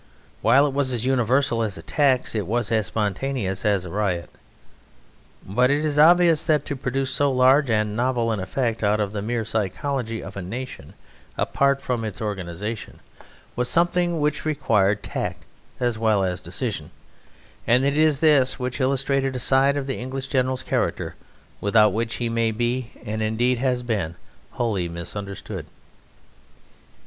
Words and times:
While 0.41 0.65
it 0.65 0.73
was 0.73 0.91
as 0.93 1.05
universal 1.05 1.61
as 1.61 1.77
a 1.77 1.83
tax, 1.83 2.33
it 2.33 2.47
was 2.47 2.71
as 2.71 2.87
spontaneous 2.87 3.63
as 3.63 3.85
a 3.85 3.91
riot. 3.91 4.31
But 5.45 5.69
it 5.69 5.85
is 5.85 5.99
obvious 5.99 6.43
that 6.45 6.65
to 6.65 6.75
produce 6.75 7.11
so 7.11 7.31
large 7.31 7.69
and 7.69 7.95
novel 7.95 8.31
an 8.31 8.39
effect 8.39 8.81
out 8.83 8.99
of 8.99 9.11
the 9.11 9.21
mere 9.21 9.45
psychology 9.45 10.23
of 10.23 10.35
a 10.35 10.41
nation, 10.41 10.95
apart 11.37 11.83
from 11.83 12.03
its 12.03 12.19
organisation, 12.19 12.99
was 13.55 13.69
something 13.69 14.19
which 14.19 14.43
required 14.43 15.03
tact 15.03 15.43
as 15.79 15.99
well 15.99 16.23
as 16.23 16.41
decision: 16.41 16.89
and 17.67 17.85
it 17.85 17.95
is 17.95 18.17
this 18.21 18.57
which 18.57 18.81
illustrated 18.81 19.35
a 19.35 19.39
side 19.39 19.77
of 19.77 19.85
the 19.85 19.99
English 19.99 20.29
general's 20.29 20.63
character 20.63 21.13
without 21.59 21.93
which 21.93 22.15
he 22.15 22.27
may 22.27 22.49
be, 22.49 22.89
and 23.05 23.21
indeed 23.21 23.59
has 23.59 23.83
been, 23.83 24.15
wholly 24.53 24.89
misunderstood. 24.89 25.67